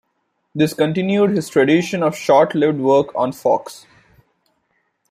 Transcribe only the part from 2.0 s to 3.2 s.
of short-lived work